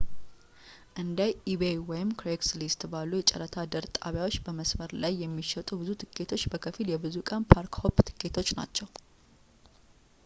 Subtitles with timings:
[1.01, 1.17] እንደ
[1.51, 7.45] ኢቤይebay ወይም ክሬግስሊስትcraigslist ባሉ የጨረታ ድር ጣቢያዎች በመስመር ላይ የሚሸጡ ብዙ ቲኬቶች በከፊል የብዙ ቀን
[7.53, 8.89] ፓርክ-ሆፕ ቲኬቶች ናቸው